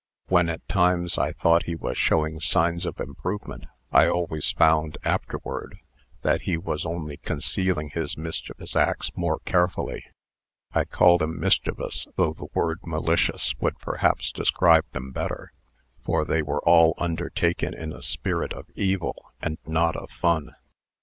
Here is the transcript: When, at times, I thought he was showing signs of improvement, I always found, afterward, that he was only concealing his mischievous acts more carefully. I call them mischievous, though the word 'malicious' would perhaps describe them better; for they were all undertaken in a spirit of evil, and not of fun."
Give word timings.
When, 0.29 0.49
at 0.49 0.67
times, 0.67 1.19
I 1.19 1.31
thought 1.31 1.65
he 1.65 1.75
was 1.75 1.95
showing 1.95 2.39
signs 2.39 2.87
of 2.87 2.99
improvement, 2.99 3.65
I 3.91 4.07
always 4.09 4.49
found, 4.49 4.97
afterward, 5.03 5.77
that 6.23 6.41
he 6.41 6.57
was 6.57 6.87
only 6.87 7.17
concealing 7.17 7.91
his 7.91 8.17
mischievous 8.17 8.75
acts 8.75 9.11
more 9.15 9.37
carefully. 9.45 10.03
I 10.73 10.85
call 10.85 11.19
them 11.19 11.39
mischievous, 11.39 12.07
though 12.15 12.33
the 12.33 12.47
word 12.55 12.79
'malicious' 12.83 13.53
would 13.59 13.77
perhaps 13.77 14.31
describe 14.31 14.85
them 14.91 15.11
better; 15.11 15.51
for 16.03 16.25
they 16.25 16.41
were 16.41 16.67
all 16.67 16.95
undertaken 16.97 17.75
in 17.75 17.93
a 17.93 18.01
spirit 18.01 18.53
of 18.53 18.71
evil, 18.73 19.29
and 19.39 19.59
not 19.67 19.95
of 19.95 20.09
fun." 20.09 20.55